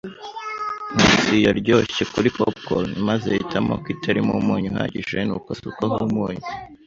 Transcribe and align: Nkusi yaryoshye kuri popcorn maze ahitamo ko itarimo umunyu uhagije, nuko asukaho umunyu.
Nkusi 0.93 1.35
yaryoshye 1.45 2.03
kuri 2.13 2.27
popcorn 2.37 2.89
maze 3.07 3.25
ahitamo 3.33 3.73
ko 3.83 3.87
itarimo 3.95 4.31
umunyu 4.41 4.67
uhagije, 4.73 5.17
nuko 5.25 5.47
asukaho 5.55 5.95
umunyu. 6.07 6.45